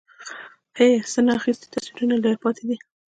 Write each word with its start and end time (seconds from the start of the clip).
هَی؛ 0.77 0.91
څه 1.11 1.19
نا 1.25 1.31
اخیستي 1.39 1.67
تصویرونه 1.73 2.13
یې 2.15 2.21
لا 2.23 2.31
پاتې 2.43 2.63
دي 2.69 2.77